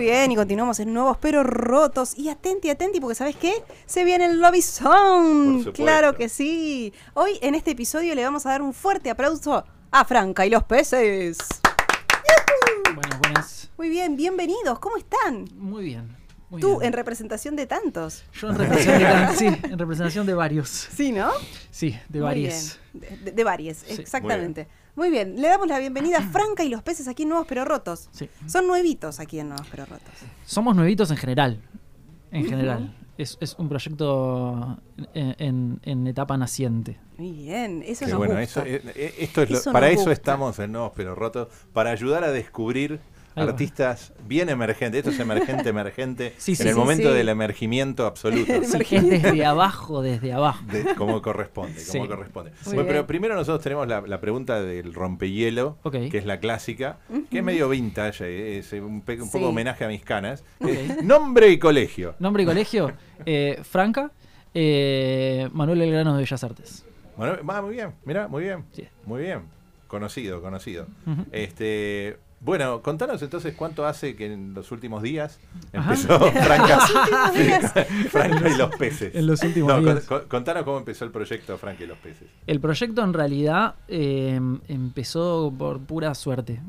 [0.00, 2.18] Bien, y continuamos en nuevos pero rotos.
[2.18, 3.62] Y atenti, atenti, porque ¿sabes qué?
[3.86, 5.72] Se viene el Lobby supuesto.
[5.74, 6.92] Claro que sí.
[7.14, 10.64] Hoy en este episodio le vamos a dar un fuerte aplauso a Franca y los
[10.64, 11.38] peces.
[12.94, 13.70] Buenas, buenas.
[13.76, 14.78] Muy bien, bienvenidos.
[14.80, 15.48] ¿Cómo están?
[15.54, 16.19] Muy bien.
[16.50, 16.88] Muy Tú, bien.
[16.88, 18.24] en representación de tantos.
[18.34, 20.68] Yo en representación, de, sí, en representación de varios.
[20.68, 21.30] Sí, ¿no?
[21.70, 22.78] Sí, de Muy varios.
[22.92, 23.18] bien.
[23.24, 24.00] De, de- varios, Sí.
[24.02, 24.66] exactamente.
[24.96, 25.40] Muy bien.
[25.40, 28.08] le damos la bienvenida a Franca y los peces aquí en Nuevos pero Rotos.
[28.10, 28.28] Sí.
[28.46, 30.12] Son nuevitos aquí en Nuevos pero Rotos.
[30.44, 31.60] Somos nuevitos en general.
[32.32, 32.96] En general.
[33.16, 34.78] Es, es un proyecto
[35.14, 36.98] en, en- en etapa naciente.
[37.18, 38.62] Muy bien, eso nos bueno, gusta.
[38.62, 40.12] eso, eh, eh, esto es lo- para nos eso gusta.
[40.12, 42.98] estamos en Nuevos Pero Rotos, para ayudar a descubrir
[43.36, 43.50] Ahí va.
[43.52, 44.98] artistas bien emergentes.
[44.98, 47.14] Esto es emergente, emergente, Sí, sí, en el sí, momento sí.
[47.16, 48.52] del emergimiento absoluto.
[48.64, 50.64] Sí, es desde abajo, desde abajo.
[50.70, 52.08] de- como corresponde, como Sí.
[52.08, 52.50] corresponde.
[52.66, 56.98] Muy Bueno, pero primero nosotros tenemos la, la pregunta del rompehielo, que es la clásica,
[57.30, 59.38] que es medio vintage, eh, es un, pe- un Sí.
[59.38, 60.42] poco homenaje a mis canas.
[61.02, 62.14] Nombre y colegio.
[62.18, 62.92] Nombre y colegio.
[63.26, 64.10] eh, Franca.
[64.52, 66.84] eh, Manuel Belgrano de Bellas Artes.
[67.16, 68.84] Bueno, va muy bien, mira, muy bien, Sí.
[69.06, 69.42] muy bien.
[69.86, 70.86] Conocido, conocido.
[71.32, 75.38] Este, bueno, contanos entonces cuánto hace que en los últimos días
[75.72, 76.78] empezó Franca,
[78.10, 79.14] Franca y los peces.
[79.14, 80.04] En los últimos No, días.
[80.06, 82.28] con- contanos cómo empezó el proyecto Franca y los peces.
[82.46, 86.60] El proyecto en realidad eh, empezó por pura suerte.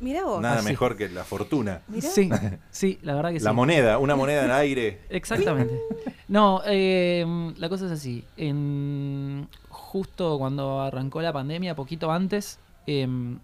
[0.00, 0.40] Mirá vos.
[0.40, 0.68] Nada así.
[0.68, 1.82] mejor que la fortuna.
[1.88, 2.08] Mirá.
[2.08, 2.30] Sí,
[2.70, 3.44] sí, la verdad que sí.
[3.44, 5.00] La moneda, una moneda en aire.
[5.10, 5.80] Exactamente.
[6.28, 8.24] No, eh, la cosa es así.
[8.36, 13.38] En, justo cuando arrancó la pandemia, poquito antes, em,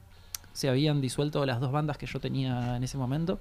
[0.58, 3.38] se habían disuelto las dos bandas que yo tenía en ese momento.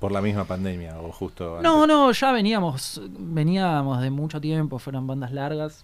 [0.00, 1.62] Por la misma pandemia o justo antes.
[1.70, 5.82] No, no, ya veníamos, veníamos de mucho tiempo, fueron bandas largas.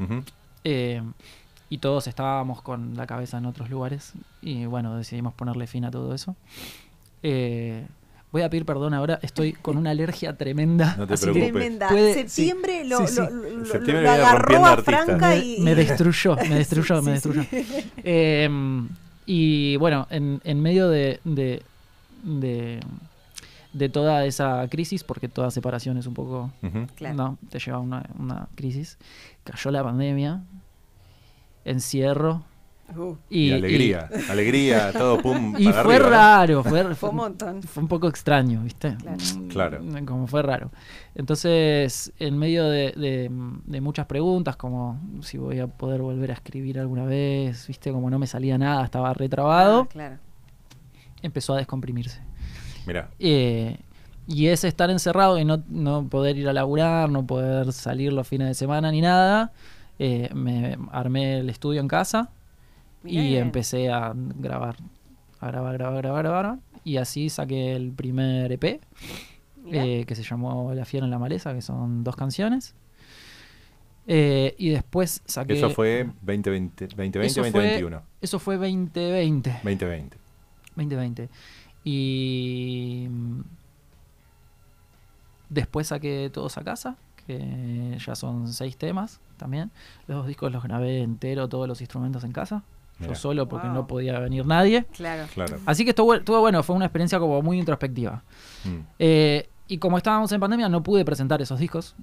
[0.65, 1.03] Eh,
[1.69, 4.15] y todos estábamos con la cabeza en otros lugares.
[4.41, 6.35] Y bueno, decidimos ponerle fin a todo eso.
[7.23, 7.87] Eh,
[8.33, 10.97] voy a pedir perdón ahora, estoy con una alergia tremenda.
[10.97, 11.53] No te así preocupes.
[11.53, 11.89] Tremenda.
[11.89, 13.21] Puede- septiembre sí, lo, sí, sí.
[13.21, 15.05] lo- lo- Septiembre lo viene agarró a artistas.
[15.05, 17.43] Franca y, me destruyó, me destruyó, Sí, me sí, destruyó.
[17.51, 17.91] sí.
[18.03, 18.49] Eh,
[19.31, 21.63] y bueno, en, en medio de, de,
[22.23, 22.81] de,
[23.75, 26.51] de toda esa crisis, porque toda separación es un poco.
[26.95, 27.15] Claro.
[27.15, 28.97] no, te lleva a una, una crisis,
[29.45, 30.43] cayó la pandemia,
[31.67, 32.43] encierro
[32.97, 35.55] Uh, y, Y, alegría, alegría, todo pum.
[35.59, 36.17] Y, y para fue arriba, ¿no?
[36.17, 37.63] raro, fue, fue un montón.
[37.63, 38.97] fue un poco extraño, ¿viste?
[38.97, 39.19] Claro.
[39.37, 39.81] Mm, Claro.
[40.07, 40.71] Como fue raro.
[41.15, 43.31] Entonces, en medio de, de-
[43.67, 47.93] de muchas preguntas, como si voy a poder volver a escribir alguna vez, ¿viste?
[47.93, 50.17] Como no me salía nada, estaba retrabado, Ah, claro.
[51.23, 52.21] empezó a descomprimirse.
[52.87, 53.79] Mirá, Eh,
[54.27, 58.27] y ese estar encerrado y no, no poder ir a laburar, no poder salir los
[58.27, 59.53] fines de semana ni nada,
[59.99, 62.31] eh, me armé el estudio en casa
[63.05, 64.77] y empecé a grabar,
[65.41, 66.59] a grabar, grabar, grabar, grabar.
[66.85, 68.81] Y así saqué el primer EP,
[69.71, 72.75] eh, que se llamó La Fiera en la Maleza, que son dos canciones.
[74.11, 75.53] Eh, y después saqué...
[75.53, 78.03] eso fue 2020, 2020 Eso fue- 2021.
[78.23, 79.51] Eso fue 2020.
[79.51, 80.17] 2020.
[80.77, 81.29] 2020.
[81.85, 83.09] Y
[85.51, 86.97] después saqué todos a casa,
[87.27, 89.71] que ya son seis temas también.
[90.07, 92.63] Los dos discos los grabé entero, todos los instrumentos en casa.
[93.01, 93.75] Yo solo porque Wow.
[93.77, 94.85] no podía venir nadie.
[94.93, 95.27] Claro.
[95.33, 95.59] Claro.
[95.67, 98.23] Así que estuvo, estuvo bueno, fue una experiencia como muy introspectiva.
[98.65, 98.79] Mm.
[98.99, 101.95] Eh, y como estábamos en pandemia, no pude presentar esos discos.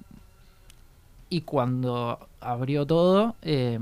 [1.28, 3.78] Y cuando abrió todo, eh,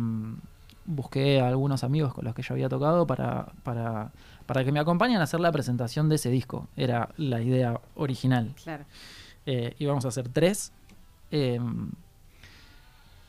[0.87, 4.11] busqué a algunos amigos con los que yo había tocado para, para,
[4.47, 6.67] para que me acompañen a hacer la presentación de ese disco.
[6.77, 8.55] Era la idea original.
[8.63, 8.85] Claro.
[9.47, 10.73] Eh, íbamos a hacer tres.
[11.31, 11.61] eh,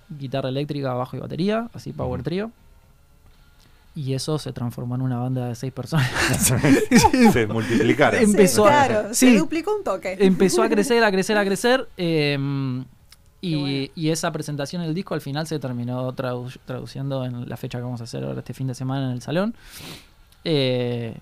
[0.09, 2.21] guitarra eléctrica, bajo y batería, así Power.
[2.23, 2.51] Trio.
[3.95, 6.09] Y eso se transformó en una banda de seis personas.
[7.31, 8.19] Se multiplicaron.
[8.21, 9.31] Em- Empezó claro, sí.
[9.31, 10.18] se duplicó un toque.
[10.19, 11.88] empezó a crecer, a crecer, a crecer.
[11.95, 12.38] eh,
[13.42, 13.92] y, Qué bueno.
[13.95, 17.83] y esa presentación del disco al final se terminó tradu- traduciendo en la fecha que
[17.83, 19.56] vamos a hacer ahora este fin de semana en el salón.
[20.44, 21.15] Eh,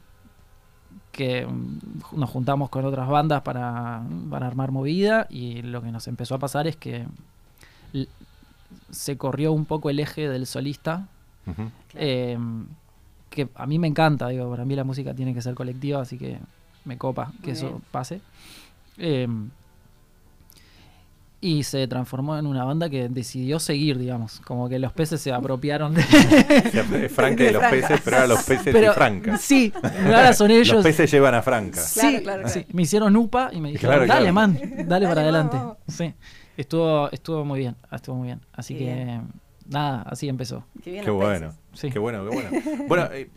[1.12, 1.80] que mm,
[2.18, 6.40] nos juntamos con otras bandas para, para armar movida y lo que nos empezó a
[6.40, 7.06] pasar es que
[8.90, 11.08] se corrió un poco el eje del solista
[11.96, 12.38] Eh,
[13.30, 16.18] que a mí me encanta, digo, para mí la música tiene que ser colectiva, así
[16.18, 16.38] que
[16.86, 17.82] me copa que Muy eso bien.
[17.92, 18.22] pase.
[18.98, 19.28] Eh,
[21.42, 24.40] y se transformó en una banda que decidió seguir, digamos.
[24.46, 26.02] Como que los peces se apropiaron de.
[27.10, 29.38] Franca y los peces, pero ahora los peces Pero, y Franca.
[29.38, 29.74] Sí,
[30.06, 30.76] ahora son ellos.
[30.76, 31.82] Los peces llevan a Franca.
[31.82, 32.68] Sí, Claro, claro, sí, claro.
[32.72, 35.58] me hicieron upa y me dijeron, Claro, dale, man, dale, Dale, para adelante.
[35.58, 35.78] vamos.
[35.86, 36.14] Sí,
[36.56, 38.40] estuvo, estuvo muy bien, estuvo muy bien.
[38.54, 39.20] Así que,
[39.74, 40.64] nada, así empezó.
[40.84, 41.52] Qué, bien Qué los bueno.
[41.74, 41.90] Sí.
[41.90, 42.50] qué bueno, qué bueno.
[42.88, 43.30] Bueno, eh,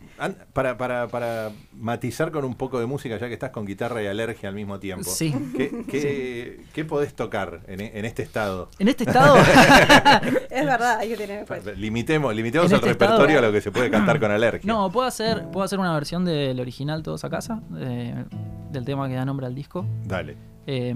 [0.53, 4.07] para, para, para matizar con un poco de música, ya que estás con guitarra y
[4.07, 5.33] alergia al mismo tiempo, Sí.
[5.57, 8.69] ¿qué, qué, qué podés tocar en, en este estado?
[8.79, 9.35] En este estado,
[10.49, 11.71] Es verdad, hay que tener en cuenta.
[11.71, 14.61] Limitemos, limitemos En el este repertorio estado- a lo que se puede cantar con alergia.
[14.71, 18.23] no, puedo hacer, puedo hacer una versión del original Todos a Casa, eh,
[18.71, 19.85] del tema que da nombre al disco.
[20.05, 20.37] Dale.
[20.67, 20.93] Eh,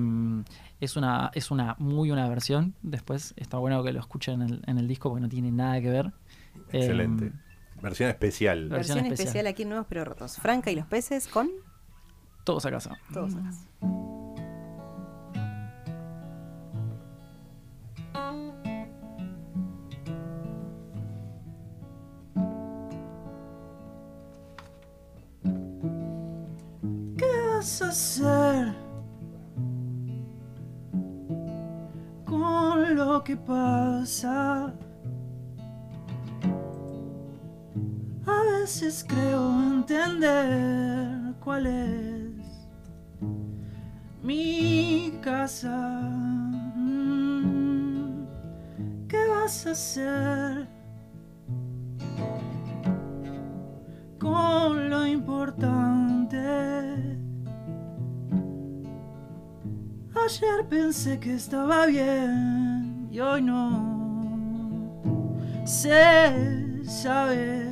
[0.82, 2.74] es una, es una muy buena versión.
[2.82, 5.80] Después está bueno que lo escuchen en el, en el disco porque no tiene nada
[5.80, 6.08] que ver.
[6.74, 7.32] Eh, Excelente.
[7.82, 8.68] Versión especial.
[8.68, 9.28] Versión Versión especial.
[9.28, 10.36] especial aquí en Nuevos Pero Rotos.
[10.38, 11.50] Franca y los peces con
[12.44, 12.98] todos a casa.
[13.14, 13.52] todos acá.
[27.18, 28.91] ¿Qué vas a hacer
[32.94, 34.74] lo que pasa?
[38.26, 42.68] A veces creo entender cuál es
[44.24, 45.78] mi casa.
[46.76, 48.26] Mm,
[49.08, 50.82] ¿Qué vas a hacer?
[54.22, 56.38] con lo importante.
[60.14, 62.71] Ayer pensé que estaba bien
[63.12, 65.02] y hoy no.
[65.66, 67.71] Se sabe.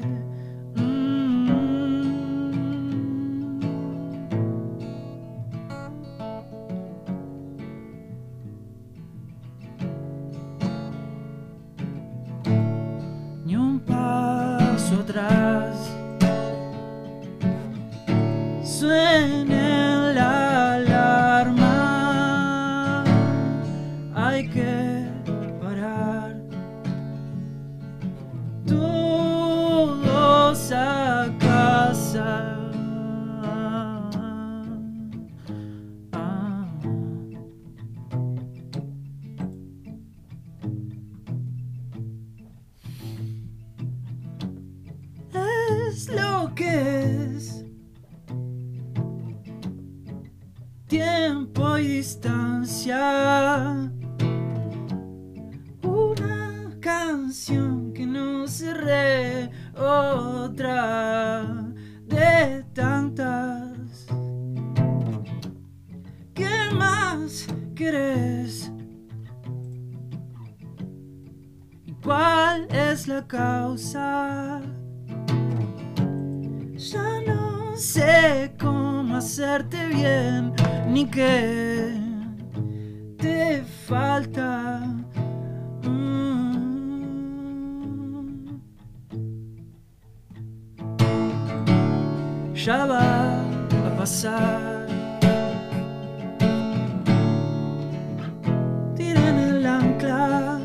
[50.89, 52.97] Tiempo y distancia.
[55.83, 61.43] Una canción que no cerré, otra
[62.07, 64.07] de tantas.
[66.33, 68.71] ¿Qué más querés?
[71.85, 74.59] ¿Y cuál es la causa?
[76.75, 78.55] Ya no sé
[79.19, 80.53] hacerte bien,
[80.87, 81.93] ni qué
[83.17, 84.79] te falta.
[85.83, 86.69] Mm.
[92.53, 93.41] Ya va
[93.87, 94.87] a pasar.
[98.95, 100.59] Tiren el ancla.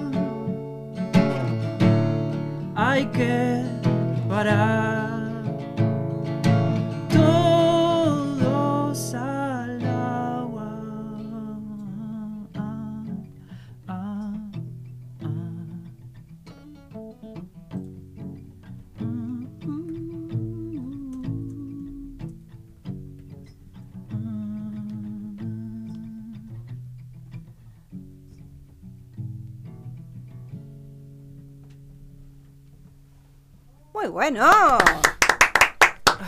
[2.76, 3.64] Hay que
[4.28, 4.83] parar.
[34.04, 34.44] Muy bueno.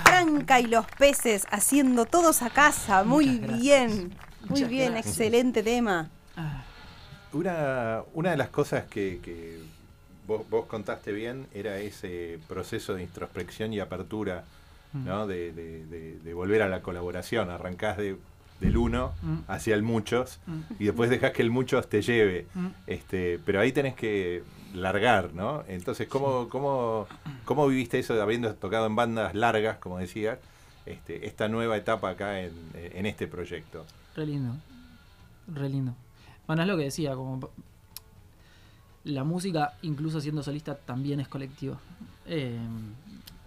[0.04, 3.04] Franca y los peces haciendo todos a casa.
[3.04, 4.14] Muy bien.
[4.40, 5.14] Muy Muchas bien, gracias.
[5.18, 6.08] excelente tema.
[6.38, 6.62] Ah,
[7.34, 9.60] Una, una de las cosas que, que
[10.26, 14.44] vos, vos contaste bien era ese proceso de introspección y apertura,
[14.94, 15.26] ¿no?
[15.26, 17.50] De, de- de- de volver a la colaboración.
[17.50, 18.16] Arrancás de,
[18.58, 19.36] del uno Mm.
[19.48, 20.60] hacia el muchos Mm.
[20.78, 22.46] y después dejás que el muchos te lleve.
[22.54, 22.66] Mm.
[22.86, 24.42] Este, pero ahí tenés que
[24.74, 25.62] largar, ¿no?
[25.68, 27.06] Entonces, ¿cómo, cómo,
[27.46, 30.38] cómo viviste eso habiendo tocado en bandas largas, como decías,
[30.84, 33.86] este, esta nueva etapa acá en, en este proyecto?
[34.14, 34.54] Re lindo.
[35.48, 35.94] Re lindo.
[36.46, 37.48] Bueno, es lo que decía, como
[39.04, 41.78] la música, incluso siendo solista, también es colectiva.
[42.26, 42.58] Eh,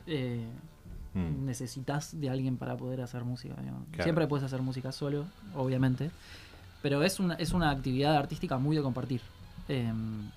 [0.07, 0.45] eh,
[1.13, 1.45] Mm.
[1.45, 3.55] necesitas de alguien para poder hacer música.
[3.55, 4.03] Claro.
[4.03, 5.25] Siempre puedes hacer música solo,
[5.55, 6.11] obviamente,
[6.83, 9.19] pero es una, es una actividad artística muy de compartir.
[9.67, 10.29] Em,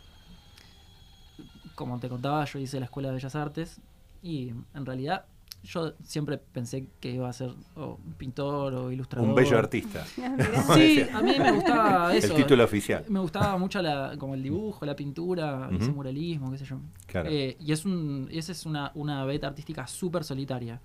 [1.82, 3.80] como te contaba, yo hice la Escuela de Bellas Artes
[4.22, 5.24] y en realidad
[5.64, 9.28] yo siempre pensé que iba a ser o pintor o ilustrador.
[9.28, 10.04] Un bello artista.
[10.74, 12.36] Sí, a mí me gustaba eso.
[12.36, 13.04] El título oficial.
[13.08, 15.94] Me gustaba mucho la, como el dibujo, la pintura, ese Ujú.
[15.94, 16.78] muralismo, qué sé yo.
[17.06, 17.28] Claro.
[17.30, 20.80] Eh, y es un, esa es una, una beta artística súper solitaria.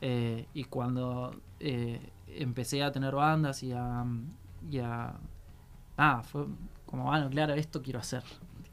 [0.00, 4.04] Eh, y cuando eh, empecé a tener bandas y a,
[4.70, 5.14] y a...
[5.96, 6.46] Ah, fue
[6.86, 8.22] como, bueno, claro, esto quiero hacer.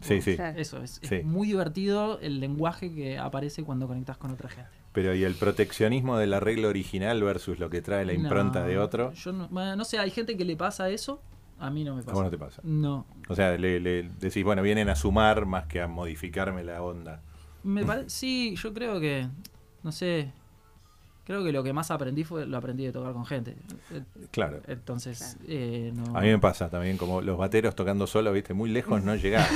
[0.02, 0.38] Sí, sí.
[0.56, 1.22] Eso, es, es Sí.
[1.24, 4.70] muy divertido el lenguaje que aparece cuando conectas con otra gente.
[4.94, 8.78] Pero ¿y el proteccionismo del arreglo original versus lo que trae la impronta No, de
[8.78, 9.14] otro?
[9.14, 11.22] Yo no, bueno, no sé, hay gente que le pasa eso,
[11.60, 12.16] a mí no me ¿A pasa.
[12.16, 12.62] vos no te pasa?
[12.66, 16.82] No, O sea, le, le decís, bueno, vienen a sumar más que a modificarme la
[16.84, 17.22] onda.
[17.64, 19.28] Me pare- sí, yo creo que,
[19.84, 20.34] no sé,
[21.32, 23.56] creo que lo que más aprendí fue lo aprendí de tocar con gente.
[24.32, 24.60] Claro.
[24.68, 26.18] Entonces, eh, no.
[26.18, 29.50] A mí me pasa también, como los bateros tocando solo, viste, muy lejos no llegás.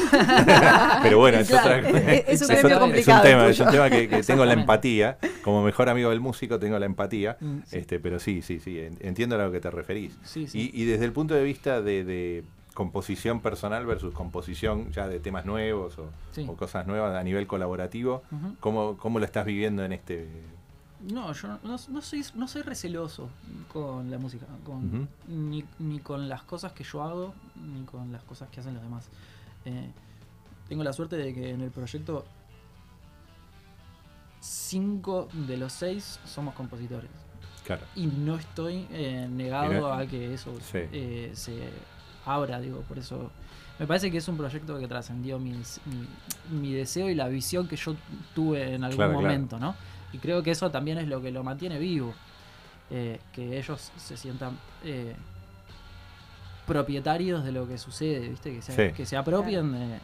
[1.03, 2.62] Pero bueno, es Claro, otra es- es un Es
[3.05, 5.17] tema, es un tema que, que tengo la empatía.
[5.44, 7.38] Como mejor amigo del músico tengo la empatía.
[7.39, 7.77] Mm, sí.
[7.77, 10.17] Este, pero sí, sí, sí, en- entiendo a lo que te referís.
[10.24, 10.72] Sí, sí.
[10.74, 15.20] Y, y desde el punto de vista de, de composición personal versus composición ya de
[15.20, 16.46] temas nuevos o, Sí.
[16.48, 18.24] o cosas nuevas a nivel colaborativo.
[18.60, 20.27] ¿cómo, ¿cómo lo estás viviendo en este
[21.12, 23.30] No, yo no, soy, no soy receloso
[23.72, 28.24] con la música, con, ni, ni con las cosas que yo hago, ni con las
[28.24, 29.08] cosas que hacen los demás.
[29.66, 29.92] Eh,
[30.68, 32.26] tengo la suerte de que en el proyecto
[34.40, 37.10] cinco de los seis somos compositores.
[37.66, 37.84] Claro.
[37.96, 40.80] Y no estoy eh, negado a que eso Sí.
[40.92, 41.70] eh, se
[42.26, 43.32] abra, digo, por eso
[43.80, 47.68] me parece que es un proyecto que trascendió mi, mi, mi deseo y la visión
[47.68, 47.96] que yo
[48.34, 49.28] tuve en algún Claro, claro.
[49.28, 49.76] momento, ¿no?
[50.16, 52.14] Y creo que eso también es lo que lo mantiene vivo,
[52.90, 55.14] eh, que ellos se sientan eh,
[56.66, 58.54] propietarios de lo que sucede, ¿viste?
[58.56, 58.94] Que se, Sí.
[58.96, 60.00] que se apropien de...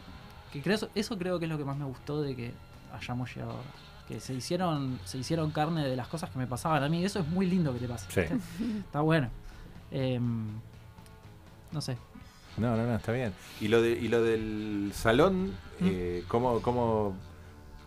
[0.52, 2.52] Que creo, eso, eso creo que es lo que más me gustó de que
[2.94, 3.70] hayamos llegado ahora.
[4.08, 7.06] Que se hicieron, se hicieron carne de las cosas que me pasaban a mí.
[7.06, 8.28] Eso es muy lindo que te pase.
[8.28, 8.36] Sí.
[8.86, 9.30] Está bueno.
[9.92, 10.48] Em,
[11.72, 11.96] no sé.
[12.58, 13.32] No, no, no, está bien.
[13.62, 15.88] Y lo, de, y lo del salón, Mm.
[15.90, 17.16] eh, ¿cómo, cómo,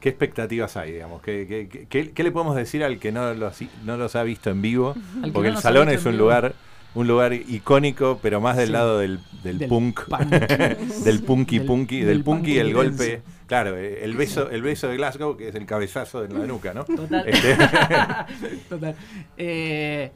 [0.04, 1.22] ¿qué expectativas hay, digamos?
[1.22, 3.56] ¿Qué, qué, qué- le podemos decir al que no los,
[3.86, 4.94] no los ha visto en vivo?
[5.32, 6.54] Porque no el salón es un lugar
[6.94, 8.72] un lugar icónico, pero más del Sí.
[8.72, 10.20] lado del, del, Del punk, punk.
[11.04, 13.22] del punky Del- punky, del, punky y el golpe.
[13.46, 16.74] Claro, eh, el beso, el beso de Glasgow, que es el cabezazo en la nuca,
[16.74, 16.84] ¿no?
[16.84, 17.26] Total.
[17.26, 17.56] Este,
[18.68, 18.94] Total.
[19.38, 20.12] Eh,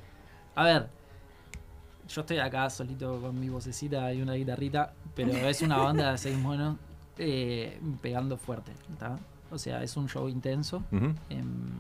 [0.55, 0.87] a ver.
[2.11, 6.19] Yo estoy acá solito con mi vocecita y una guitarrita, pero es una banda de
[6.19, 6.77] seis monos
[7.19, 8.71] eh, pegando fuerte.
[8.99, 9.19] ¿tá?
[9.51, 10.83] O sea, es un show intenso.
[11.31, 11.71] Em,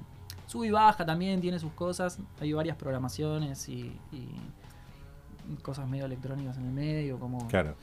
[0.47, 2.19] sube y baja también, tiene sus cosas.
[2.41, 7.19] Hay varias programaciones y, y cosas medio electrónicas en el medio.
[7.19, 7.75] Como Claro.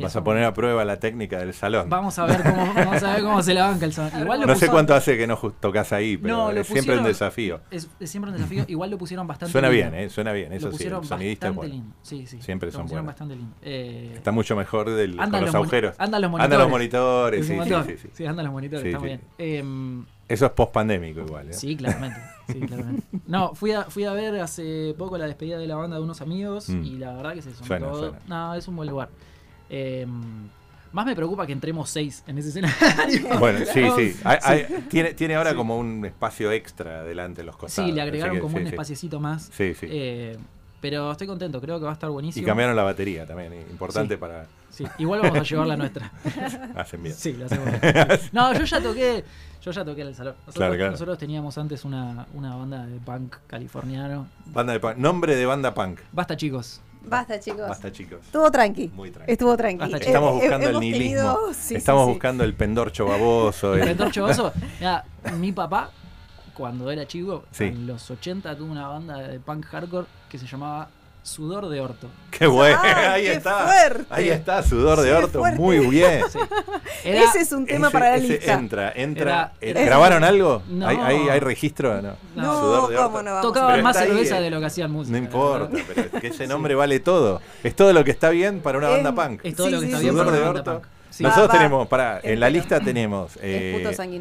[0.00, 1.88] Vas a poner a prueba la técnica del salón.
[1.90, 3.92] Vamos a ver cómo, vamos a ver cómo se la banca el.
[4.22, 7.04] Igual lo No sé cuánto hace que no tocas ahí, pero No, es siempre un
[7.04, 7.60] desafío.
[7.70, 8.64] Es, es siempre un desafío.
[8.68, 9.90] Igual lo pusieron bastante Suena lindo.
[9.90, 10.08] bien, ¿eh?
[10.10, 10.84] Suena bien, Lo eso sí.
[10.84, 11.72] El sonidista es bueno.
[11.74, 11.94] lindo.
[12.02, 12.40] Sí, sí.
[12.40, 13.06] Siempre lo son buenos.
[13.06, 13.54] bastante lindo.
[13.62, 15.94] Eh, Está mucho mejor del, con los agujeros.
[15.98, 16.44] Andan los monitores.
[16.44, 18.26] Andan los monitores, Es sí, sí, sí, sí.
[18.26, 19.20] Andan los monitores, está muy bien.
[19.38, 21.52] Em, Eso es post pandémico igual, ¿eh?
[21.52, 22.20] Sí, claramente.
[22.48, 23.06] Sí, claramente.
[23.26, 26.20] No, fui a, fui a ver hace poco la despedida de la banda de unos
[26.20, 26.84] amigos Mm.
[26.84, 28.16] y la verdad que se sonó todo.
[28.28, 29.08] No, es un buen lugar.
[29.70, 30.06] Eh,
[30.92, 33.38] más me preocupa que entremos seis en ese escenario.
[33.38, 34.20] Bueno, sí, sí.
[34.24, 34.42] Hay- Sí.
[34.42, 35.56] hay- tiene, tiene ahora Sí.
[35.56, 37.88] como un espacio extra delante de los costados.
[37.88, 38.70] Sí, le agregaron que como sí, un sí.
[38.74, 39.50] espaciecito más.
[39.52, 39.86] Sí, sí.
[39.88, 40.36] Eh,
[40.80, 42.46] pero estoy contento, creo que va a estar y buenísimo.
[42.46, 44.18] cambiaron la batería también, eh, importante Sí.
[44.20, 44.46] para...
[44.70, 46.10] Sí, igual vamos a llevar la nuestra.
[46.74, 47.14] Hacen bien.
[47.14, 47.68] Sí, lo hacemos.
[48.32, 49.24] No, yo ya toqué,
[49.62, 50.34] yo ya toqué en el salón.
[50.38, 50.90] Nosotros, Claro, claro.
[50.92, 54.26] nosotros teníamos antes una, una banda de punk californiano.
[54.46, 54.96] Banda de punk.
[54.96, 56.00] Nombre de banda punk.
[56.12, 56.80] Basta chicos.
[57.02, 57.68] Basta, chicos.
[57.68, 58.20] Basta, chicos.
[58.24, 58.88] Estuvo tranqui.
[58.94, 59.32] Muy tranqui.
[59.32, 59.78] Estuvo tranqui.
[59.78, 60.00] Basta, Eh.
[60.06, 61.02] Estamos eh, buscando el nihilismo.
[61.04, 62.12] tenido- sí, Estamos sí, sí.
[62.12, 63.74] buscando el pendorcho baboso.
[63.74, 65.04] El el- Ventor Chogoso, mira,
[65.38, 65.90] mi papá,
[66.54, 67.64] cuando era chico, Sí.
[67.64, 70.88] en los 80 tuvo una banda de punk hardcore que se llamaba
[71.22, 72.08] Sudor de Orto.
[72.30, 73.66] Qué bueno, Ah, ahí qué está.
[73.66, 74.04] fuerte.
[74.10, 75.38] Ahí está, sudor de Qué orto.
[75.40, 75.58] fuerte.
[75.60, 76.22] Muy bien.
[77.04, 78.52] Era- Ese es un tema Ese- para la lista.
[78.54, 79.22] Entra, entra.
[79.30, 80.62] Era- eh, era- ¿Grabaron algo?
[80.68, 80.86] No.
[80.86, 82.00] ¿Hay, hay, hay registro?
[82.00, 83.22] No, No, Sudor de ¿cómo orto.
[83.22, 85.12] no vamos Tocaban Pero más ahí, cerveza de lo que hacían música.
[85.18, 85.84] No importa, verdad.
[85.94, 87.40] pero es que ese nombre vale todo.
[87.62, 89.40] Es todo lo que está bien para una banda punk.
[89.44, 90.18] Es todo Sí, lo que sí, está sí, bien sí.
[90.18, 90.88] para Sudor una de banda orto.
[90.88, 90.99] punk.
[91.20, 91.24] Sí.
[91.24, 91.58] Nosotros Va, va.
[91.58, 93.72] tenemos, para, en la lista tenemos eh,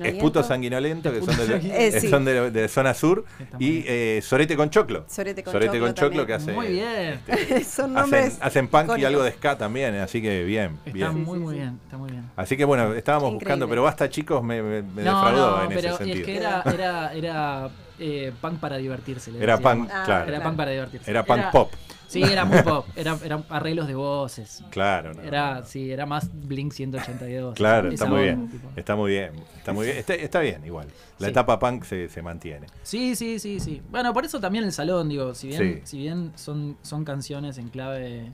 [0.03, 2.09] Esputo sanguinolento, que son de, Eh, sí.
[2.09, 3.23] son de, de zona sur,
[3.57, 5.05] y eh, Sorete con Choclo.
[5.07, 6.27] Sorete con Sorete choclo con Choclo también.
[6.27, 6.51] que hace.
[6.51, 7.19] Muy bien.
[7.65, 8.37] Son Hacen, nombres.
[8.41, 11.23] hacen punk y algo de ska también, así que bien, Está bien.
[11.23, 11.59] Muy, sí, muy sí.
[11.61, 11.79] bien.
[11.85, 12.23] Está muy bien.
[12.35, 13.45] Así que bueno, estábamos Increíble.
[13.45, 16.25] buscando, pero basta chicos, me, me- me no, defraudó no, en pero ese es sentido.
[16.25, 19.31] que era, era, era eh, punk para divertirse.
[19.31, 20.27] le Era punk, Ah, claro.
[20.33, 21.09] Era punk para divertirse.
[21.09, 21.71] Era punk pop.
[22.09, 22.85] Sí, era muy pop.
[22.95, 24.63] Era, eran arreglos de voces.
[24.71, 25.65] Claro, no, Era, no.
[25.65, 27.53] sí, era más Blink 182.
[27.55, 28.61] Claro, está muy onda, bien.
[28.75, 29.31] Está muy bien.
[29.57, 29.97] Está muy bien.
[29.99, 30.87] Está, está bien, igual.
[31.19, 31.31] La Sí.
[31.31, 32.65] etapa punk se, se mantiene.
[32.83, 33.81] Sí, sí, sí, sí.
[33.91, 35.81] Bueno, por eso también el salón, digo, si bien, Sí.
[35.83, 38.31] si bien son, son canciones en clave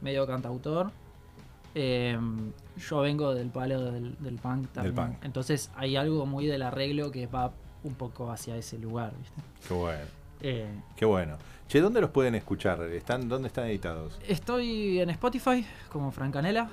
[0.00, 0.90] medio cantautor,
[1.74, 2.18] eh,
[2.76, 4.94] yo vengo del palo del, del punk también.
[4.94, 5.24] punk.
[5.24, 7.52] Entonces hay algo muy del arreglo que va
[7.84, 9.42] un poco hacia ese lugar, ¿viste?
[9.68, 10.04] Qué bueno.
[10.40, 10.66] Eh,
[10.96, 11.36] Qué bueno.
[11.68, 12.82] Che, ¿dónde los pueden escuchar?
[12.82, 14.18] ¿Están, ¿Dónde están editados?
[14.28, 16.68] estoy en Spotify como Francanela.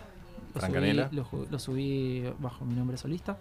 [0.54, 1.10] Lo Francanela.
[1.10, 3.38] subí- Lo, subí bajo mi nombre solista.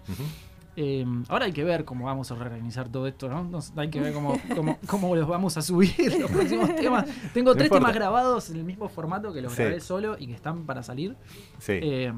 [0.77, 3.43] Eh, ahora hay que ver cómo vamos a reorganizar todo esto, ¿no?
[3.43, 7.07] Nos- hay que ver cómo, cómo, cómo los vamos a subir los próximos temas.
[7.35, 7.87] Tengo No tres importa.
[7.87, 9.63] temas grabados en el mismo formato que los Sí.
[9.63, 11.17] grabé solo y que están para salir.
[11.59, 11.73] Sí.
[11.83, 12.13] Eh,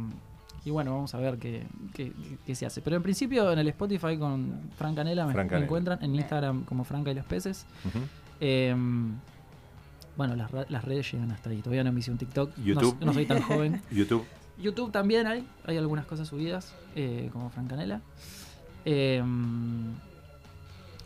[0.67, 2.13] y bueno, vamos a ver qué, qué-
[2.45, 2.83] qué se hace.
[2.83, 7.11] Pero en principio en el Spotify con Fran Canela me, encuentran, en Instagram como Franca
[7.11, 7.65] y los peces.
[7.87, 8.01] Ujú.
[8.41, 8.75] Eh,
[10.17, 11.59] bueno, las, redes llegan hasta ahí.
[11.63, 12.57] Todavía no me hice un TikTok.
[12.57, 12.97] No- YouTube.
[13.01, 13.81] No, soy tan joven.
[13.91, 14.25] YouTube.
[14.59, 18.01] YouTube también hay, hay algunas cosas subidas, eh, como Francanela.
[18.85, 19.23] Eh,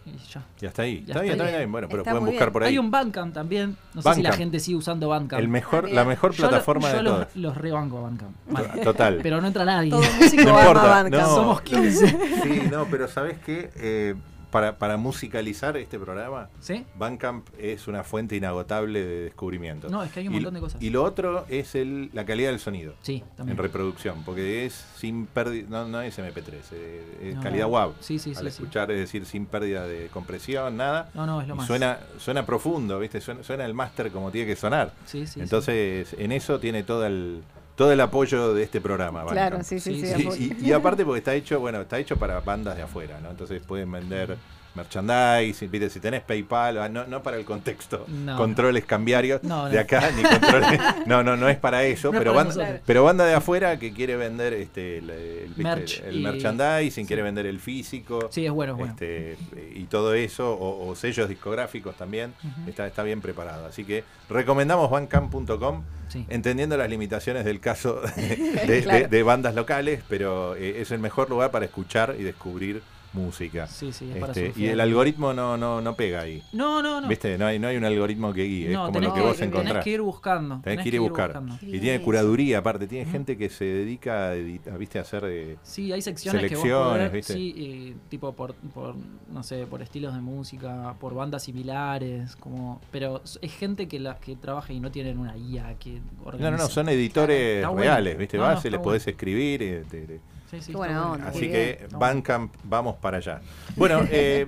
[0.07, 0.42] y ya.
[0.61, 0.97] Ya está ahí.
[0.97, 1.47] Ya está, está bien, está ahí.
[1.47, 1.73] bien, está bien.
[1.73, 2.53] Bueno, pero Está pueden buscar bien.
[2.53, 2.68] por ahí.
[2.70, 3.77] Hay un Bandcamp también.
[3.94, 5.40] No sé si la gente sigue usando Bandcamp.
[5.40, 7.37] El mejor, la mejor Yo lo- plataforma yo de los, todas.
[7.37, 8.37] los rebanco a Bandcamp.
[8.51, 8.81] Mal.
[8.83, 9.20] Total.
[9.23, 9.90] Pero no entra nadie.
[9.90, 11.23] Todo músico No importa, Bandcamp.
[11.23, 11.35] no.
[11.35, 12.09] Somos 15.
[12.42, 13.70] Sí, no, pero ¿sabes qué?
[13.77, 14.14] Eh,
[14.55, 16.85] para, para musicalizar este programa, ¿Sí?
[16.97, 19.90] Bandcamp es una fuente inagotable de descubrimientos.
[19.90, 20.81] No, es que hay un Y- montón de cosas.
[20.81, 22.95] Y lo otro es el, la calidad del sonido.
[23.03, 23.59] Sí, también.
[23.59, 27.67] En reproducción, porque es sin pérdida, no, no es MP3, eh, es No, calidad.
[27.69, 27.95] WAV.
[27.99, 31.11] Sí, sí, Al sí, escuchar, es decir, sin pérdida de compresión, nada.
[31.14, 31.67] No, no, es lo más.
[31.67, 33.21] suena, suena profundo, ¿viste?
[33.21, 34.93] Suena, suena el máster como tiene que sonar.
[35.05, 35.40] Sí, sí, sí.
[35.40, 37.43] Entonces, en eso tiene todo el,
[37.76, 39.24] todo el apoyo de este programa.
[39.26, 39.64] Claro, Bandcamp.
[39.64, 40.56] sí, sí, Sí, sí.
[40.60, 43.30] y- y aparte porque está hecho, bueno, está hecho para bandas de afuera, ¿no?
[43.30, 44.37] Entonces pueden vender
[44.74, 45.90] merchandising, ¿viste?
[45.90, 50.10] si tenés PayPal, ah, no, no para el contexto, No, controles cambiarios No, de acá,
[50.16, 52.80] ni controles, no, no, no es para eso, pero, para banda, nosotros.
[52.87, 55.54] pero banda de afuera que quiere vender este, el, el-.
[55.56, 57.06] Merch el y- merchandising, sí.
[57.06, 58.28] quiere vender el físico.
[58.30, 58.92] Sí, es bueno, es bueno.
[58.92, 59.37] Este,
[59.74, 62.32] y todo eso, o, o sellos discográficos también,
[62.66, 63.66] está, está bien preparado.
[63.66, 66.26] Así que recomendamos bandcamp.com, Sí.
[66.28, 69.08] entendiendo las limitaciones del caso de, de- Claro.
[69.08, 72.82] de bandas locales, pero eh, es el mejor lugar para escuchar y descubrir
[73.14, 73.66] música.
[73.66, 76.42] Sí, sí, es para Este, y el algoritmo no, no, no pega ahí.
[76.53, 77.09] No, no, no.
[77.09, 77.38] ¿Viste?
[77.38, 79.40] No hay, no hay un algoritmo que guíe, es No, como lo que que- vos
[79.40, 79.72] encontrás.
[79.72, 80.61] Tenés que ir buscando.
[80.62, 81.29] Tenés que ir buscar.
[81.29, 81.55] buscando.
[81.62, 84.98] Y tiene curaduría aparte, tiene gente que se dedica a, editar, ¿viste?
[84.98, 85.24] a hacer...
[85.27, 87.33] eh, Sí, hay secciones que Selecciones, vos podés, ¿viste?
[87.35, 88.94] sí, eh, tipo por, por,
[89.33, 94.18] no sé, por estilos de música, por bandas similares, como, pero es gente que la
[94.18, 96.50] que trabaja y no tienen una guía que No, organiza.
[96.50, 97.81] no, no, son editores bueno.
[97.81, 98.37] reales, ¿viste?
[98.37, 99.62] No, Vas no, y les podés escribir.
[99.62, 100.20] y te- te-
[100.55, 101.12] Sí, sí, Qué está buena bueno.
[101.14, 101.29] onda.
[101.29, 101.87] Así que.
[101.99, 103.40] Bandcamp, vamos para allá.
[103.77, 104.47] Bueno, eh,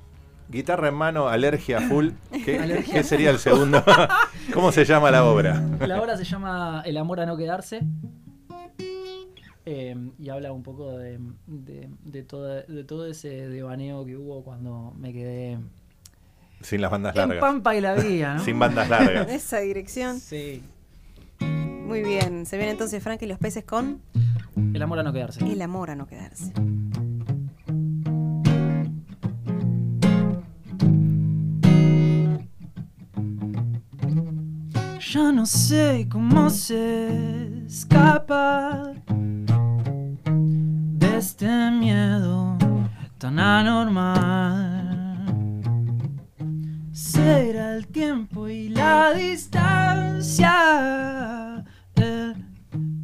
[0.50, 2.10] guitarra en mano, alergia full.
[2.44, 2.94] ¿Qué, Alergia.
[2.94, 3.84] qué sería el segundo?
[4.54, 5.62] ¿Cómo se llama la obra?
[5.86, 7.80] La obra se llama El amor a no quedarse.
[9.66, 14.42] eh, y habla un poco de, de, de todo, de todo ese devaneo que hubo
[14.42, 15.58] cuando me quedé
[16.62, 17.40] Sin las bandas en largas.
[17.40, 18.44] Pampa y la Vía, ¿no?
[18.44, 19.28] Sin bandas largas.
[19.28, 20.18] En esa dirección.
[20.20, 20.62] Sí.
[21.40, 22.46] Muy bien.
[22.46, 24.00] Se viene entonces Frank y los peces con
[24.74, 25.44] El amor a no quedarse.
[25.44, 26.52] el amor a no quedarse.
[35.12, 42.58] Ya no sé cómo se escapa de este miedo
[43.16, 44.84] tan anormal.
[46.92, 50.52] Será el tiempo y la distancia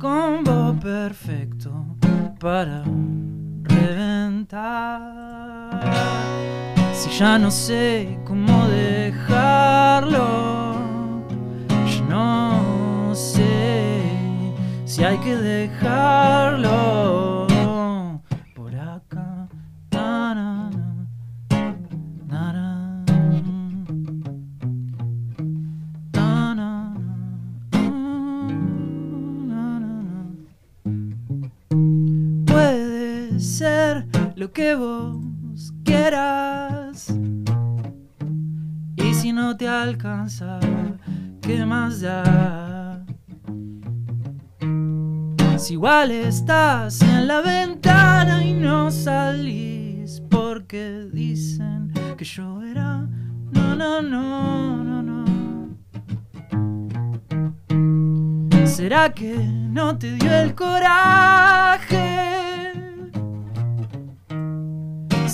[0.04, 1.70] combo perfecto
[2.38, 2.84] para
[3.62, 4.60] reventar.
[6.92, 10.12] Si ya no sé cómo dejarlo,
[11.88, 14.02] ya no sé
[14.84, 17.33] si hay que dejarlo
[34.54, 37.12] que vos quieras.
[38.96, 40.60] Y si no te alcanza,
[41.42, 43.04] ¿qué más da?
[45.56, 53.08] Si igual estás en la ventana y no salís porque dicen que yo era.
[53.50, 55.24] No, no, no, no, no.
[58.66, 62.43] ¿Será que no te dio el coraje?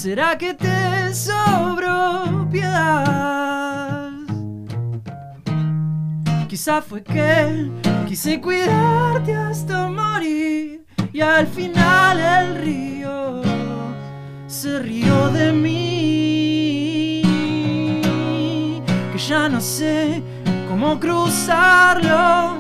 [0.03, 4.09] ¿Será que te sobró piedad?
[6.49, 7.71] Quizá fue que
[8.09, 13.43] quise cuidarte hasta morir y al final el río
[14.47, 17.21] se rió de mí.
[19.13, 20.23] Que ya no sé
[20.67, 22.57] cómo cruzarlo.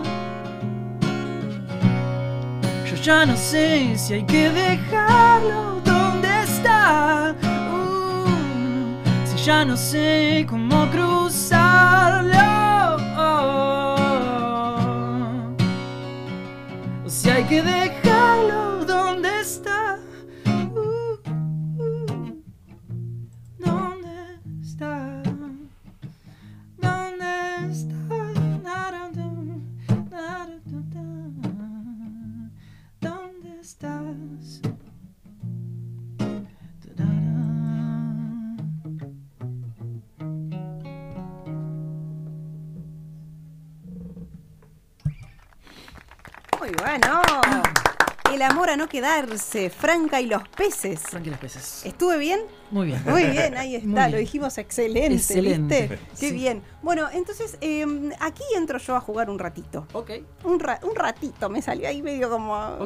[2.84, 5.69] Yo ya no sé si hay que dejarlo.
[6.60, 7.34] ¿Dónde está?
[7.42, 8.26] Uh,
[9.24, 12.30] si ya no sé cómo cruzarlo.
[17.06, 17.62] Si hay que
[48.90, 51.00] quedarse, Franca y los peces.
[51.00, 51.82] Frankie los peces.
[51.86, 52.40] ¿Estuve bien?
[52.70, 53.02] Muy bien.
[53.06, 54.10] Muy bien, ahí está, bien.
[54.12, 55.80] lo dijimos excelente, Excelente.
[55.88, 55.98] ¿viste?
[56.20, 56.34] Qué Sí.
[56.34, 56.62] bien.
[56.82, 57.84] Bueno, entonces eh,
[58.20, 59.86] aquí entro yo a jugar un ratito.
[59.92, 60.10] Ok.
[60.44, 62.78] Un, ra- un ratito, me salió ahí medio como,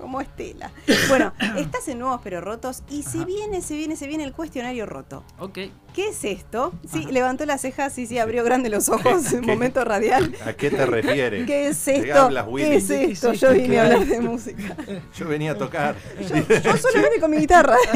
[0.00, 0.70] como Estela.
[1.08, 4.86] Bueno, estás en Nuevos Pero Rotos y se viene, se viene, se viene el cuestionario
[4.86, 5.22] roto.
[5.38, 5.58] Ok.
[5.94, 6.72] ¿Qué es esto?
[6.90, 7.10] Sí, Ajá.
[7.12, 9.40] levantó las cejas, sí, sí, abrió grande los ojos, ¿Qué?
[9.42, 10.34] momento radial.
[10.46, 11.46] ¿A qué te refieres?
[11.46, 12.18] ¿Qué es ¿De esto?
[12.22, 12.46] hablas?
[12.56, 13.32] ¿Qué es esto?
[13.32, 14.76] ¿Qué Yo vine a hablar de música.
[15.14, 15.94] Yo venía a tocar.
[16.20, 17.76] Yo solo vine con mi guitarra.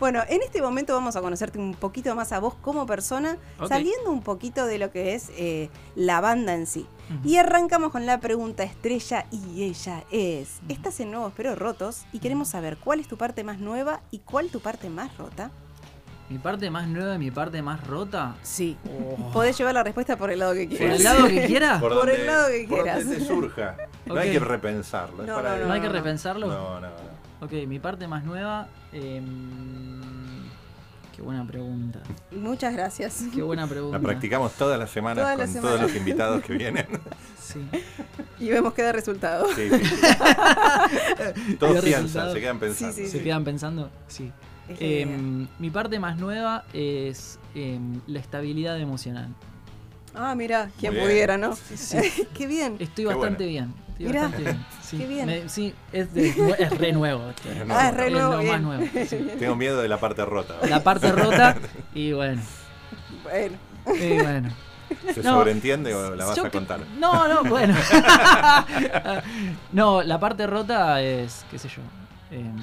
[0.00, 3.36] Bueno, en este momento vamos a conocerte un poquito más a vos como persona,
[3.68, 6.86] saliendo un poquito de lo que es eh, la banda en sí.
[7.22, 12.18] Y arrancamos con la pregunta estrella y ella es, estás en Nuevos Pero Rotos y
[12.18, 15.50] queremos saber cuál es tu parte más nueva y cuál tu parte más rota.
[16.30, 18.34] Mi parte más nueva y mi parte más rota.
[18.42, 18.78] Sí.
[18.88, 19.30] Oh.
[19.32, 20.96] Podés llevar la respuesta por el lado que ¿Por quieras.
[20.96, 21.78] el lado que quiera?
[21.78, 23.04] Por donde- el lado que por quieras.
[23.04, 23.76] donde te surja.
[24.06, 25.22] No hay que repensarlo.
[25.22, 25.66] es No, para no, eso.
[25.66, 26.46] ¿No hay que repensarlo?
[26.46, 27.13] No, no, no.
[27.44, 28.68] Ok, mi parte más nueva.
[28.92, 30.00] em,
[31.14, 32.00] qué buena pregunta.
[32.30, 33.24] Muchas gracias.
[33.34, 33.98] Qué buena pregunta.
[33.98, 36.86] La practicamos todas las semanas Todas con las todos los invitados que vienen.
[37.38, 37.60] Sí.
[38.38, 39.46] Y vemos qué da resultado.
[39.54, 39.96] Sí, sí, sí.
[41.58, 42.32] Todos ¿Qué piensan, resultado?
[42.32, 42.94] se quedan pensando.
[42.94, 43.90] Sí, ¿Se quedan pensando?
[44.08, 44.32] Sí.
[44.80, 49.28] Em, mi parte más nueva es em, la estabilidad emocional.
[50.14, 51.56] Ah, mira, quien pudiera, ¿no?
[51.76, 51.98] Sí.
[52.34, 52.76] Qué bien.
[52.78, 53.50] Estoy Qué bastante bueno.
[53.72, 53.74] bien.
[53.94, 54.66] Estoy Mirá, bastante bien.
[54.82, 55.26] Sí, qué bien.
[55.26, 57.30] Me- sí, es, de- es re nuevo.
[57.30, 57.52] este.
[57.52, 58.32] Es Ah, es re Es nuevo.
[58.32, 58.52] lo bien.
[58.52, 58.84] más nuevo.
[59.08, 59.16] sí.
[59.38, 60.54] Tengo miedo de la parte rota.
[60.68, 61.56] La parte rota
[61.94, 62.42] y bueno.
[63.22, 63.56] Bueno.
[63.86, 64.50] Y bueno.
[65.12, 66.80] ¿Se No, sobreentiende o la vas a que- contar?
[66.98, 67.74] No, no, bueno.
[69.72, 71.82] no, la parte rota es, qué sé yo.
[72.30, 72.56] em,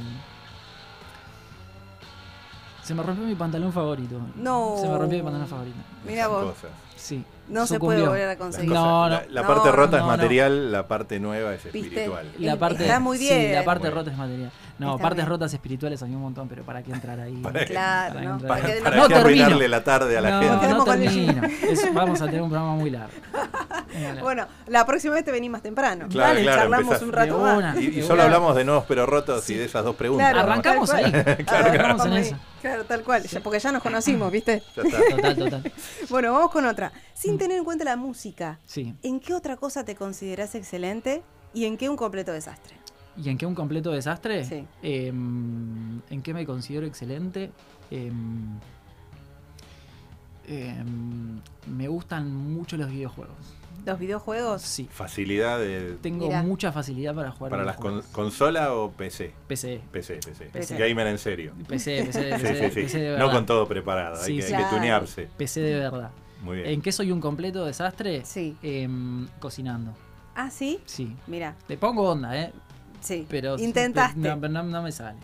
[2.84, 4.20] se me rompió mi pantalón favorito.
[4.36, 4.76] No.
[4.80, 5.78] Se me rompió mi pantalón favorito.
[6.06, 6.54] Mira vos.
[6.54, 6.72] cosas.
[6.96, 7.24] Sí.
[7.52, 8.72] No se puede volver a conseguir.
[8.72, 9.30] No, la, no.
[9.30, 10.08] la No, parte rota no, es no.
[10.08, 11.80] material, la parte nueva es ¿Viste?
[11.88, 12.32] espiritual.
[12.40, 13.54] La parte, está muy Sí, bien.
[13.54, 14.52] la parte rota es material.
[14.82, 15.30] No, Está partes bien.
[15.30, 17.36] rotas espirituales hay un montón, pero ¿para qué entrar ahí?
[17.44, 18.34] Para- Claro, Para ¿no?
[18.34, 18.72] entrar Para, ahí.
[18.72, 19.28] Porque para no qué termino.
[19.44, 20.68] arruinarle la tarde a la no, gente.
[20.70, 21.44] No termino.
[21.46, 23.14] Es- vamos a tener un programa muy largo.
[24.22, 26.08] Bueno, la próxima vez te venís más temprano.
[26.08, 27.04] Claro, Dale, claro, charlamos empezás.
[27.04, 27.58] un rato más.
[27.58, 27.80] una.
[27.82, 28.24] Y, solo una.
[28.24, 30.32] hablamos de nuevos pero rotos y de esas dos preguntas.
[30.32, 30.50] Claro.
[30.50, 31.26] Arrancamos tal cual.
[31.28, 31.36] ahí.
[31.46, 32.22] Claro, Arrancamos vamos en ahí.
[32.22, 32.36] eso.
[32.62, 34.64] Claro, tal cual, porque ya nos conocimos, ¿viste?
[34.78, 34.98] Ya está.
[35.16, 35.72] Total, total.
[36.10, 36.88] Bueno, vamos con otra.
[36.90, 36.92] Mm.
[37.14, 38.96] Sin tener en cuenta la música, Sí.
[39.04, 41.22] ¿en qué otra cosa te considerás excelente
[41.54, 42.76] y en qué un completo desastre?
[43.18, 44.46] ¿Y en qué un completo desastre?
[44.46, 44.66] Sí.
[44.82, 47.52] Em, ¿En qué me considero excelente?
[47.92, 48.58] Em,
[50.48, 53.36] em, me gustan mucho los videojuegos.
[53.86, 54.62] ¿Los videojuegos?
[54.62, 54.88] Sí.
[54.92, 59.34] Facilidad de, Tengo mucha facilidad para jugar para las con, consola o PC.
[59.48, 59.82] PC.
[59.92, 60.46] PC, PC.
[60.46, 60.78] PC.
[60.78, 61.54] Gamer en serio.
[61.68, 62.82] PC, PC, Sí, PC, sí, sí.
[62.82, 63.34] PC de No verdad.
[63.34, 64.48] con todo preparado, hay, Sí, que, sí.
[64.54, 64.78] hay que Claro.
[64.78, 65.30] tunearse.
[65.38, 66.12] PC de verdad.
[66.44, 66.70] Muy bien.
[66.70, 68.24] ¿En qué soy un completo desastre?
[68.24, 68.56] Sí.
[69.40, 69.94] Cocinando.
[70.36, 70.80] Ah, sí.
[70.86, 71.16] Sí.
[71.28, 72.52] Mira, Le pongo onda, ¿eh?
[73.02, 73.26] Sí.
[73.30, 74.20] Pero Intentaste.
[74.20, 75.18] No, pero no, no me sale.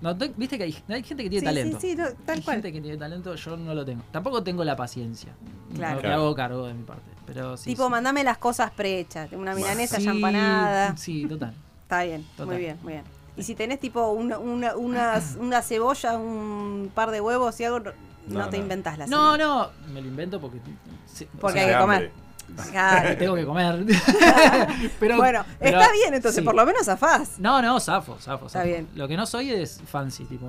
[0.00, 1.80] No, te- Viste que hay, hay gente que tiene sí, talento.
[1.80, 2.56] sí, sí, no, tal hay cual.
[2.56, 4.02] gente que tiene talento, yo no lo tengo.
[4.10, 5.32] Tampoco tengo la paciencia.
[5.74, 5.96] Claro.
[5.96, 6.16] No, Claro.
[6.16, 7.10] hago cargo de mi parte.
[7.26, 7.90] Pero sí, tipo, sí.
[7.90, 9.32] mandame las cosas prehechas.
[9.32, 11.54] Una milanesa ya Sí, total.
[11.82, 12.46] Está bien, Total.
[12.46, 13.04] muy bien, muy bien.
[13.36, 17.80] Y si tenés tipo una, una, unas- una cebolla, un par de huevos y algo,
[17.80, 17.92] no,
[18.28, 18.64] No, te no.
[18.64, 19.44] inventás la No, cena.
[19.44, 20.58] no, me lo invento porque.
[21.06, 21.96] sí, o Porque sea, hay que comer.
[22.04, 22.25] hambre.
[22.70, 23.16] Claro.
[23.18, 23.84] tengo que comer.
[25.00, 26.44] pero, bueno, pero- está bien entonces, sí.
[26.44, 27.38] por lo menos zafás.
[27.38, 28.68] No, no, zafo, zafo, Está zafo.
[28.68, 28.88] bien.
[28.94, 30.46] Lo que no soy es fancy, tipo,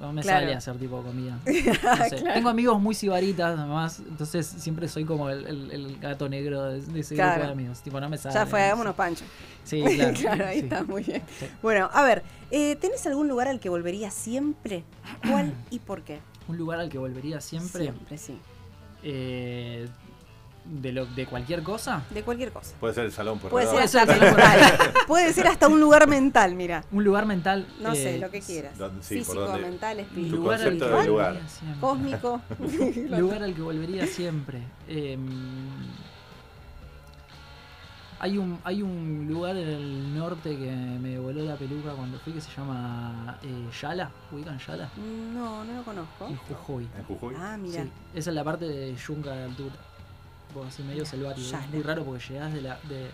[0.00, 0.40] no me Claro.
[0.40, 1.38] sale hacer tipo comida.
[1.46, 6.28] No sé, Tengo amigos muy sibaritas, además, entonces siempre soy como el, el- el gato
[6.28, 7.80] negro de, de ese grupo de amigos.
[7.80, 8.34] Tipo, no me sale.
[8.34, 8.64] Ya fue, sí.
[8.66, 9.24] hagámonos pancho.
[9.64, 10.14] Sí, claro.
[10.14, 10.64] claro, ahí sí.
[10.66, 11.22] está, muy bien.
[11.62, 14.84] Bueno, a ver, eh, ¿tenés algún lugar al que volverías siempre?
[15.28, 16.20] ¿Cuál y por qué?
[16.48, 17.82] Un lugar al que volvería siempre.
[17.84, 18.38] Siempre, sí.
[19.02, 19.88] eh,
[20.68, 22.02] de, lo, de cualquier cosa.
[22.10, 22.74] De cualquier cosa.
[22.78, 24.92] Puede ser el salón por Puede ser, Puede hasta.
[25.06, 26.84] Puede ser hasta un lugar mental, mira.
[26.92, 27.66] Un lugar mental.
[27.80, 28.76] No eh, sé, lo que quieras.
[28.76, 30.40] ¿dónde- sí, por Físico, mental, Tu espiritual.
[30.40, 31.40] lugar al que de lugar.
[31.80, 32.40] cósmico.
[33.18, 34.62] lugar al que volvería siempre.
[34.88, 35.18] Eh,
[38.18, 42.32] hay un hay un lugar en el norte que me voló la peluca cuando fui
[42.32, 44.10] que se llama eh, Yala.
[44.32, 44.88] ¿Ubican Yala?
[45.34, 46.26] No, no lo conozco.
[46.26, 46.88] En Jujuy.
[46.96, 47.34] En Jujuy.
[47.38, 47.82] Ah, mira.
[47.82, 49.74] Sí, esa es la parte de Yunca de altura.
[50.64, 51.46] Así medio selvático.
[51.48, 51.64] Yala.
[51.64, 52.78] Es muy raro porque llegás de la.
[52.88, 53.10] De,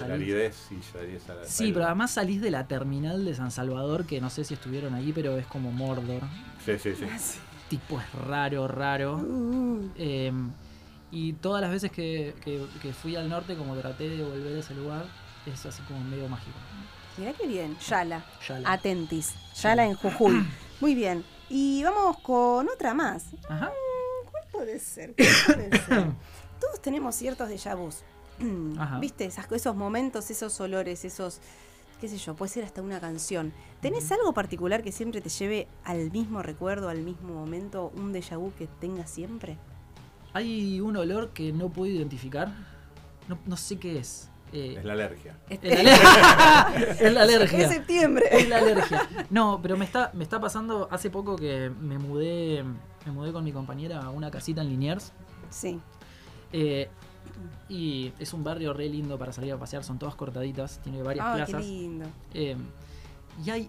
[0.00, 3.50] De la aridez y a la Sí, pero además salís de la terminal de San
[3.50, 6.22] Salvador, que no sé si estuvieron ahí, pero es como Mordor.
[6.64, 7.04] Sí, sí, sí.
[7.68, 9.16] Tipo es raro, raro.
[9.16, 10.32] Uh, Eh,
[11.10, 14.60] y todas las veces que, que- que fui al norte, como traté de volver a
[14.60, 15.04] ese lugar,
[15.46, 16.56] es así como medio mágico.
[17.18, 17.76] Mirá qué bien.
[17.88, 18.24] Yala.
[18.48, 18.72] Yala.
[18.72, 19.34] Atentis.
[19.62, 20.46] Yala en Jujuy.
[20.80, 21.24] Muy bien.
[21.48, 23.26] Y vamos con otra más.
[23.48, 23.70] Ajá.
[24.30, 25.14] ¿Cuál puede ser?
[25.16, 26.06] ¿Cuál puede ser?
[26.60, 28.02] Todos tenemos ciertos déjà vus.
[28.78, 28.98] Ajá.
[28.98, 29.24] ¿Viste?
[29.24, 31.40] Esas- esos momentos, esos olores, esos.
[32.00, 33.52] qué sé yo, puede ser hasta una canción.
[33.80, 38.36] ¿Tenés algo particular que siempre te lleve al mismo recuerdo, al mismo momento, un déjà
[38.36, 39.56] vu que tengas siempre?
[40.34, 42.48] Hay un olor que no puedo identificar.
[43.28, 44.28] No, no sé qué es.
[44.52, 45.36] Eh, Es la alergia.
[45.48, 46.94] es la alergia.
[47.00, 47.58] es la alergia.
[47.66, 48.26] Es septiembre.
[48.30, 49.08] Es la alergia.
[49.30, 52.62] No, pero me está, me está pasando hace poco que me mudé,
[53.06, 55.12] me mudé con mi compañera a una casita en Liniers.
[55.50, 55.80] Sí.
[56.52, 56.88] Eh,
[57.68, 61.26] y es un barrio re lindo para salir a pasear, son todas cortaditas, tiene varias
[61.26, 61.66] Ah, qué plazas.
[61.66, 62.06] lindo.
[62.34, 62.56] Eh,
[63.44, 63.68] y hay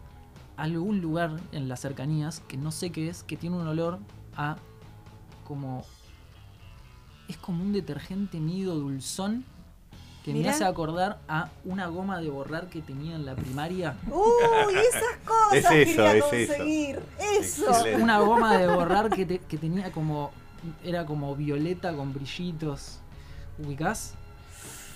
[0.56, 4.00] algún lugar en las cercanías que no sé qué es, que tiene un olor
[4.36, 4.58] a
[5.46, 5.86] como.
[7.28, 9.44] Es como un detergente nido dulzón
[10.24, 13.96] que me hace acordar a una goma de borrar que tenía en la primaria.
[14.10, 16.54] Uy, esas cosas Es eso, quería es eso.
[16.58, 17.00] conseguir.
[17.40, 17.68] Eso.
[17.70, 18.04] Excelente.
[18.04, 20.32] Una goma de borrar que, te- que tenía como.
[20.84, 23.00] Era como violeta con brillitos.
[23.60, 24.14] ¿Ubicás?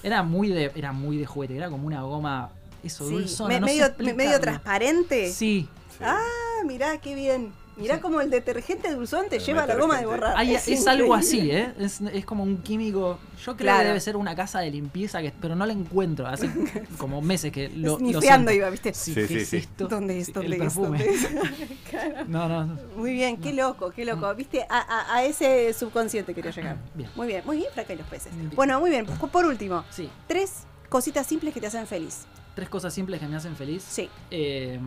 [0.03, 0.71] Era muy de.
[0.75, 2.49] Era muy de juguete, era como una goma.
[2.83, 3.53] Eso, Sí, dulzona.
[3.55, 4.17] me- no sé medio, explicarlo.
[4.17, 5.31] medio transparente.
[5.31, 5.67] Sí.
[5.97, 6.03] Sí.
[6.03, 7.53] Ah, mirá, qué bien.
[7.77, 8.01] Mirá Sí.
[8.01, 10.33] como el detergente dulzón te El lleva la goma de borrar.
[10.37, 11.49] Hay- es, algo así.
[11.51, 11.73] ¿eh?
[11.79, 13.17] Es, es como un químico.
[13.37, 13.79] Yo creo Claro.
[13.79, 16.27] que debe ser una casa de limpieza, que, pero no la encuentro.
[16.27, 16.49] Hace
[16.97, 17.97] como meses que lo.
[18.19, 18.51] siento.
[18.51, 18.93] iba, ¿viste?
[18.93, 19.57] Sí, Sí, ¿qué sí, es sí.
[19.57, 19.87] esto?
[19.87, 20.25] ¿Dónde es?
[20.27, 20.59] Sí, ¿Dónde el es?
[20.59, 21.05] perfume.
[21.89, 22.25] Claro.
[22.27, 22.77] No, no.
[22.95, 24.33] Muy bien, qué loco, qué loco.
[24.35, 24.65] ¿Viste?
[24.69, 26.77] A, a- a ese subconsciente quería llegar.
[26.93, 27.09] Bien.
[27.15, 28.35] Muy bien, muy bien, Fraca y los peces.
[28.35, 28.51] Bien.
[28.55, 29.05] Bueno, muy bien.
[29.05, 30.09] Por por último, Sí.
[30.27, 32.25] tres cositas simples que te hacen feliz.
[32.55, 33.83] Tres cosas simples que me hacen feliz.
[33.87, 34.09] Sí.
[34.29, 34.77] Eh,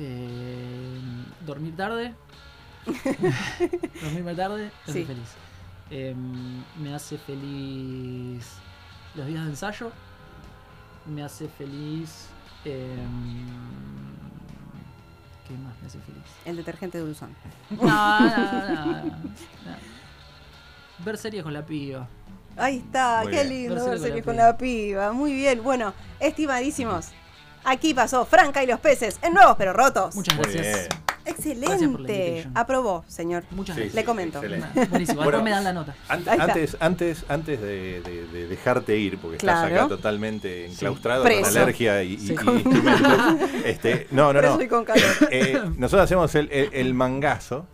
[0.00, 0.98] eh,
[1.46, 2.14] dormir tarde.
[4.02, 5.04] Dormirme tarde, me hace Sí.
[5.04, 5.28] feliz.
[5.90, 6.14] Eh,
[6.78, 8.46] me hace feliz
[9.14, 9.90] los días de ensayo.
[11.06, 12.28] Me hace feliz.
[12.64, 12.96] eh,
[15.46, 16.22] ¿Qué más me hace feliz?
[16.44, 17.34] El detergente dulzón.
[17.70, 17.86] No,
[18.20, 19.12] no, no, no, no.
[21.04, 22.06] Ver series con la piba.
[22.56, 23.48] Ahí está, Muy qué bien.
[23.48, 25.12] lindo Verse verse con la piba.
[25.12, 25.62] Muy bien.
[25.62, 27.08] Bueno, estimadísimos.
[27.64, 30.14] Aquí pasó Franca y los peces en nuevos pero rotos.
[30.14, 30.88] Muchas Muy gracias.
[31.30, 32.46] Excelente.
[32.54, 33.44] Aprobó, señor.
[33.50, 33.94] Muchas Sí, gracias.
[33.94, 34.40] Le comento.
[34.40, 35.22] Buenísimo.
[35.22, 35.38] Bueno.
[35.38, 35.94] Después me dan la nota.
[36.08, 39.74] Antes, antes, antes, antes de, de- de dejarte ir, porque estás Claro.
[39.84, 42.74] acá totalmente enclaustrado con alergia y, y- y instrumentos.
[43.64, 44.68] Este, no, no, no.
[44.68, 45.02] Con calor.
[45.30, 47.66] Eh, nosotros hacemos el, el- el mangazo,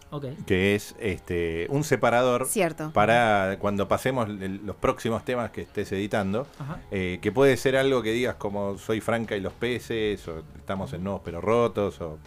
[0.47, 2.91] que es este un separador Cierto.
[2.93, 6.47] para cuando pasemos el- los próximos temas que estés editando.
[6.59, 6.79] Ajá.
[6.91, 10.93] eh, que puede ser algo que digas como soy Franca y los peces, o estamos
[10.93, 12.19] en nuevos pero rotos, o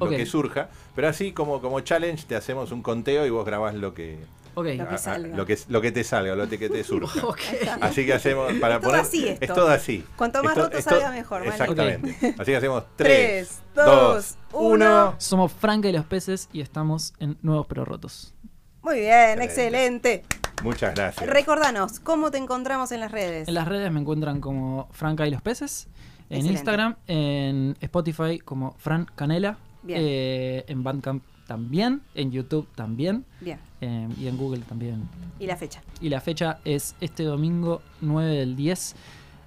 [0.00, 0.12] lo Ok.
[0.16, 0.68] que surja.
[0.94, 4.18] Pero así como, como challenge te hacemos un conteo y vos grabás lo que.
[4.54, 5.36] Lo que a- a- salga.
[5.36, 7.20] lo que, lo que te salga, lo que te surja.
[7.82, 9.00] Así que hacemos para Es todo poner.
[9.04, 9.44] así esto.
[9.44, 10.04] Es todo así.
[10.16, 11.46] Cuanto más Esto- roto esto- salga, mejor.
[11.46, 12.34] Exactamente.
[12.38, 14.70] Así que hacemos Tres, 3, dos, 2, uno.
[15.10, 15.14] 1.
[15.18, 18.32] Somos Franca y los peces y estamos en Nuevos Pero Rotos.
[18.80, 20.14] Muy bien, Excelente.
[20.14, 20.24] excelente.
[20.62, 21.28] Muchas gracias.
[21.28, 23.48] Recordanos, ¿cómo te encontramos en las redes?
[23.48, 25.86] En las redes me encuentran como Franca y los peces.
[26.30, 26.52] En Excelente.
[26.52, 29.58] Instagram, en Spotify como Fran Canela.
[29.86, 30.00] Bien.
[30.02, 32.02] eh, en Bandcamp también.
[32.14, 33.24] En YouTube también.
[33.40, 33.58] Bien.
[33.80, 35.08] eh, y en Google también.
[35.38, 35.82] Y la fecha.
[36.00, 38.96] Y la fecha es este domingo 9 del 10.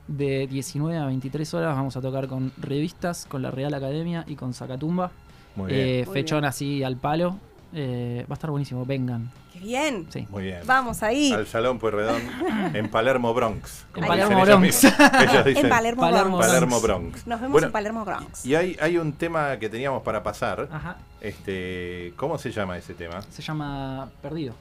[0.07, 4.35] De 19 a 23 horas vamos a tocar con revistas, con la Real Academia y
[4.35, 5.11] con Zacatumba.
[5.55, 5.87] Muy bien.
[5.87, 6.49] Eh, Muy fechón bien.
[6.49, 7.37] así al palo.
[7.73, 9.29] Eh, va a estar buenísimo, vengan.
[9.53, 10.07] ¡Qué bien!
[10.09, 10.27] Sí.
[10.29, 10.61] Muy bien.
[10.65, 11.31] Vamos ahí.
[11.31, 12.21] Al Salón Pueyrredón
[12.73, 13.85] en Palermo, Bronx.
[13.95, 14.83] En Palermo, dicen Bronx.
[14.83, 15.21] Ellos, mismos.
[15.21, 16.47] Ellos dicen En Palermo, Palermo, Bronx.
[16.47, 17.27] Palermo, Bronx.
[17.27, 18.45] Nos vemos Bueno, en Palermo Bronx.
[18.45, 20.67] Y hay, hay un tema que teníamos para pasar.
[20.71, 20.97] Ajá.
[21.21, 23.21] Este, ¿Cómo se llama ese tema?
[23.21, 24.55] Se llama Perdido.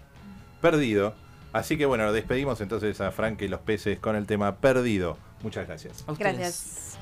[0.60, 1.14] Perdido.
[1.52, 5.16] Así que bueno, lo despedimos entonces a Frank y los peces con el tema Perdido.
[5.42, 6.04] Muchas gracias.
[6.06, 6.12] A.
[6.12, 6.98] Gracias.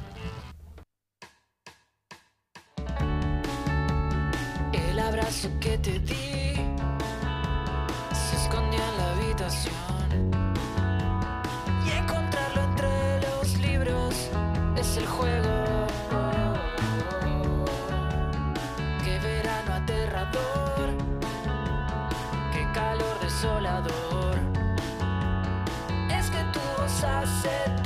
[5.26, 6.54] Abrazo que te di
[8.12, 9.74] se escondió en la habitación.
[11.84, 14.14] Y encontrarlo entre los libros
[14.76, 15.86] es el juego.
[19.04, 20.88] Qué verano aterrador,
[22.52, 24.36] qué calor desolador.
[26.08, 27.50] Es que tu voz hace
[27.82, 27.85] tanto